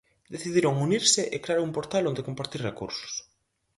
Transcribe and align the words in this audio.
Decidiron 0.35 0.73
unirse 0.87 1.21
e 1.35 1.37
crear 1.43 1.61
un 1.67 1.75
portal 1.77 2.03
onde 2.09 2.25
compartir 2.27 2.59
recursos. 2.69 3.13